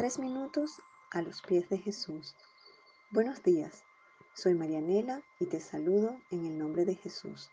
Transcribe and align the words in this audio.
Tres 0.00 0.18
minutos 0.18 0.80
a 1.10 1.20
los 1.20 1.42
pies 1.42 1.68
de 1.68 1.76
Jesús. 1.76 2.34
Buenos 3.10 3.42
días, 3.42 3.84
soy 4.32 4.54
Marianela 4.54 5.20
y 5.38 5.44
te 5.44 5.60
saludo 5.60 6.16
en 6.30 6.46
el 6.46 6.58
nombre 6.58 6.86
de 6.86 6.94
Jesús. 6.94 7.50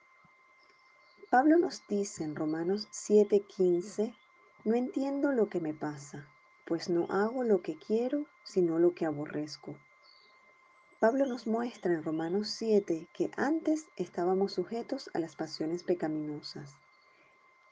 Pablo 1.29 1.57
nos 1.57 1.85
dice 1.89 2.23
en 2.23 2.37
Romanos 2.37 2.87
7:15, 2.91 4.15
no 4.63 4.75
entiendo 4.75 5.33
lo 5.33 5.49
que 5.49 5.59
me 5.59 5.73
pasa, 5.73 6.29
pues 6.63 6.87
no 6.87 7.07
hago 7.09 7.43
lo 7.43 7.61
que 7.61 7.75
quiero, 7.75 8.27
sino 8.45 8.79
lo 8.79 8.93
que 8.93 9.05
aborrezco. 9.05 9.75
Pablo 11.01 11.25
nos 11.25 11.47
muestra 11.47 11.93
en 11.95 12.01
Romanos 12.01 12.47
7 12.51 13.09
que 13.11 13.29
antes 13.35 13.87
estábamos 13.97 14.53
sujetos 14.53 15.09
a 15.13 15.19
las 15.19 15.35
pasiones 15.35 15.83
pecaminosas. 15.83 16.77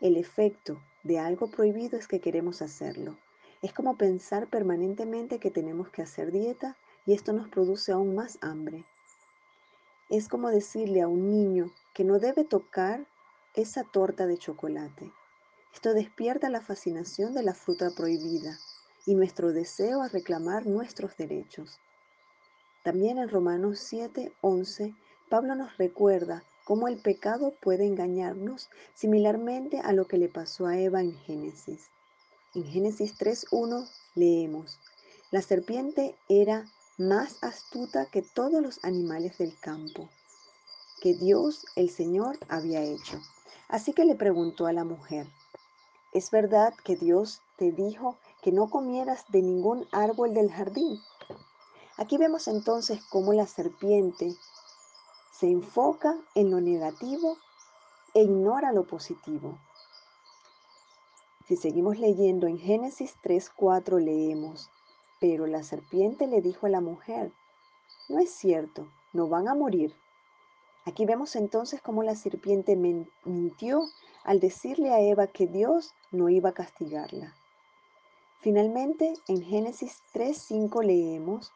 El 0.02 0.18
efecto 0.18 0.82
de 1.04 1.20
algo 1.20 1.50
prohibido 1.50 1.98
es 1.98 2.10
que 2.10 2.20
queremos 2.20 2.62
hacerlo, 2.62 3.18
es 3.66 3.74
como 3.74 3.98
pensar 3.98 4.46
permanentemente 4.46 5.40
que 5.40 5.50
tenemos 5.50 5.90
que 5.90 6.04
hacer 6.04 6.32
dieta 6.32 6.78
y 7.08 7.14
esto 7.14 7.34
nos 7.34 7.50
produce 7.50 7.92
aún 7.92 8.14
más 8.14 8.38
hambre. 8.42 8.86
Es 10.08 10.28
como 10.28 10.52
decirle 10.52 11.02
a 11.02 11.08
un 11.08 11.32
niño 11.32 11.72
que 11.96 12.04
no 12.04 12.20
debe 12.20 12.44
tocar 12.44 13.08
esa 13.56 13.84
torta 13.84 14.28
de 14.28 14.38
chocolate. 14.38 15.12
Esto 15.74 15.96
despierta 15.96 16.52
la 16.52 16.62
fascinación 16.62 17.34
de 17.34 17.42
la 17.42 17.56
fruta 17.56 17.90
prohibida 17.90 18.56
y 19.08 19.16
nuestro 19.16 19.52
deseo 19.52 20.04
a 20.04 20.10
reclamar 20.10 20.68
nuestros 20.68 21.18
derechos. 21.18 21.80
También 22.84 23.18
en 23.18 23.30
Romanos 23.30 23.80
7, 23.80 24.32
11, 24.42 24.94
Pablo 25.28 25.56
nos 25.56 25.76
recuerda 25.78 26.44
cómo 26.66 26.88
el 26.88 27.00
pecado 27.00 27.56
puede 27.64 27.88
engañarnos 27.88 28.70
similarmente 28.94 29.80
a 29.80 29.92
lo 29.92 30.06
que 30.06 30.20
le 30.20 30.30
pasó 30.30 30.68
a 30.68 30.78
Eva 30.78 31.02
en 31.02 31.18
Génesis. 31.18 31.90
En 32.56 32.64
Génesis 32.64 33.18
3.1 33.20 33.86
leemos, 34.16 34.80
la 35.30 35.42
serpiente 35.42 36.16
era 36.30 36.66
más 36.98 37.44
astuta 37.44 38.06
que 38.06 38.22
todos 38.22 38.64
los 38.64 38.82
animales 38.82 39.38
del 39.38 39.60
campo 39.60 40.08
que 41.02 41.16
Dios 41.16 41.66
el 41.76 41.90
Señor 41.90 42.40
había 42.48 42.82
hecho. 42.82 43.20
Así 43.68 43.92
que 43.92 44.06
le 44.06 44.16
preguntó 44.16 44.68
a 44.68 44.72
la 44.72 44.86
mujer, 44.86 45.28
¿es 46.14 46.32
verdad 46.32 46.74
que 46.86 46.96
Dios 46.96 47.42
te 47.58 47.74
dijo 47.74 48.16
que 48.42 48.54
no 48.54 48.70
comieras 48.70 49.26
de 49.28 49.42
ningún 49.42 49.86
árbol 49.92 50.34
del 50.34 50.50
jardín? 50.50 51.02
Aquí 51.98 52.18
vemos 52.18 52.48
entonces 52.48 53.04
cómo 53.10 53.34
la 53.34 53.48
serpiente 53.48 54.34
se 55.34 55.48
enfoca 55.48 56.16
en 56.36 56.52
lo 56.52 56.62
negativo 56.62 57.38
e 58.14 58.22
ignora 58.22 58.72
lo 58.72 58.88
positivo. 58.88 59.60
Si 61.48 61.56
seguimos 61.56 62.00
leyendo 62.00 62.48
en 62.48 62.58
Génesis 62.58 63.18
3:4 63.22 64.00
leemos, 64.00 64.72
pero 65.20 65.46
la 65.46 65.62
serpiente 65.62 66.26
le 66.26 66.42
dijo 66.42 66.66
a 66.66 66.70
la 66.70 66.82
mujer, 66.82 67.32
no 68.10 68.18
es 68.18 68.32
cierto, 68.32 68.88
no 69.14 69.28
van 69.28 69.48
a 69.48 69.54
morir. 69.54 69.94
Aquí 70.86 71.06
vemos 71.06 71.36
entonces 71.36 71.82
cómo 71.82 72.02
la 72.02 72.16
serpiente 72.16 72.76
mintió 72.76 73.84
al 74.24 74.40
decirle 74.40 74.92
a 74.92 75.02
Eva 75.02 75.28
que 75.28 75.46
Dios 75.46 75.94
no 76.12 76.30
iba 76.30 76.50
a 76.50 76.54
castigarla. 76.54 77.36
Finalmente, 78.40 79.14
en 79.28 79.44
Génesis 79.44 80.02
3:5 80.14 80.82
leemos, 80.82 81.52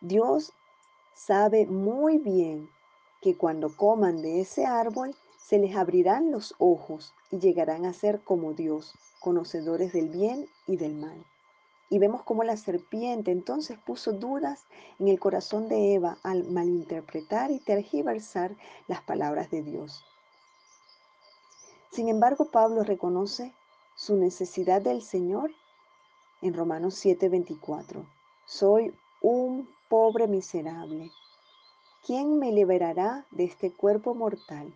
Dios 0.00 0.52
sabe 1.14 1.66
muy 1.66 2.18
bien 2.18 2.68
que 3.20 3.36
cuando 3.36 3.76
coman 3.76 4.22
de 4.22 4.40
ese 4.40 4.66
árbol 4.66 5.14
se 5.48 5.58
les 5.58 5.76
abrirán 5.76 6.30
los 6.30 6.54
ojos 6.58 7.14
y 7.30 7.38
llegarán 7.38 7.86
a 7.86 7.94
ser 7.94 8.20
como 8.20 8.52
Dios, 8.52 8.92
conocedores 9.18 9.94
del 9.94 10.10
bien 10.10 10.46
y 10.66 10.76
del 10.76 10.94
mal. 10.94 11.24
Y 11.88 11.98
vemos 11.98 12.22
cómo 12.22 12.44
la 12.44 12.58
serpiente 12.58 13.30
entonces 13.30 13.78
puso 13.78 14.12
dudas 14.12 14.66
en 14.98 15.08
el 15.08 15.18
corazón 15.18 15.70
de 15.70 15.94
Eva 15.94 16.18
al 16.22 16.44
malinterpretar 16.50 17.50
y 17.50 17.60
tergiversar 17.60 18.54
las 18.88 19.00
palabras 19.00 19.50
de 19.50 19.62
Dios. 19.62 20.04
Sin 21.92 22.10
embargo, 22.10 22.50
Pablo 22.50 22.82
reconoce 22.82 23.54
su 23.96 24.16
necesidad 24.16 24.82
del 24.82 25.00
Señor 25.00 25.50
en 26.42 26.52
Romanos 26.52 26.94
7:24. 27.02 28.04
Soy 28.44 28.94
un 29.22 29.66
pobre 29.88 30.26
miserable. 30.26 31.10
¿Quién 32.04 32.38
me 32.38 32.52
liberará 32.52 33.24
de 33.30 33.44
este 33.44 33.72
cuerpo 33.72 34.14
mortal? 34.14 34.74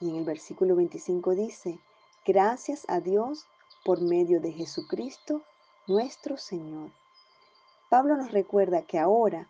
Y 0.00 0.08
en 0.08 0.16
el 0.16 0.24
versículo 0.24 0.76
25 0.76 1.34
dice, 1.34 1.78
gracias 2.26 2.86
a 2.88 3.00
Dios 3.00 3.46
por 3.84 4.00
medio 4.00 4.40
de 4.40 4.52
Jesucristo 4.52 5.42
nuestro 5.86 6.38
Señor. 6.38 6.90
Pablo 7.90 8.16
nos 8.16 8.30
recuerda 8.30 8.82
que 8.82 8.98
ahora 8.98 9.48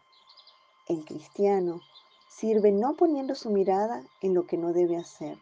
el 0.88 1.04
cristiano 1.04 1.80
sirve 2.28 2.72
no 2.72 2.94
poniendo 2.94 3.34
su 3.34 3.50
mirada 3.50 4.02
en 4.22 4.34
lo 4.34 4.46
que 4.46 4.56
no 4.56 4.72
debe 4.72 4.96
hacer, 4.96 5.38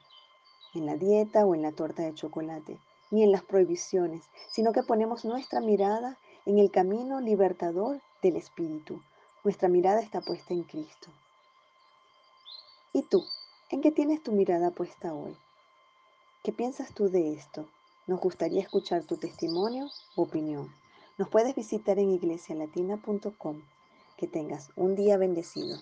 en 0.75 0.85
la 0.85 0.97
dieta 0.97 1.47
o 1.47 1.55
en 1.55 1.63
la 1.63 1.73
torta 1.73 2.03
de 2.03 2.15
chocolate, 2.15 2.79
ni 3.11 3.23
en 3.23 3.33
las 3.33 3.43
prohibiciones, 3.43 4.25
sino 4.51 4.73
que 4.73 4.83
ponemos 4.83 5.25
nuestra 5.25 5.61
mirada 5.61 6.19
en 6.45 6.59
el 6.59 6.71
camino 6.71 7.21
libertador 7.21 8.01
del 8.23 8.37
Espíritu. 8.37 9.01
Nuestra 9.45 9.69
mirada 9.69 10.01
está 10.01 10.21
puesta 10.21 10.53
en 10.53 10.65
Cristo. 10.65 11.09
¿Y 12.93 13.03
tú? 13.03 13.25
¿En 13.71 13.83
qué 13.83 13.93
tienes 13.93 14.23
tu 14.23 14.33
mirada 14.33 14.71
puesta 14.71 15.13
hoy? 15.13 15.37
¿Qué 16.43 16.53
piensas 16.53 16.95
tú 16.95 17.11
de 17.11 17.35
esto? 17.35 17.69
Nos 18.07 18.19
gustaría 18.19 18.63
escuchar 18.63 19.05
tu 19.05 19.19
testimonio 19.19 19.91
u 20.17 20.23
opinión. 20.23 20.75
Nos 21.19 21.29
puedes 21.29 21.55
visitar 21.55 21.99
en 21.99 22.11
iglesialatina.com. 22.11 23.61
Que 24.17 24.27
tengas 24.27 24.71
un 24.75 24.97
día 24.97 25.19
bendecido. 25.19 25.77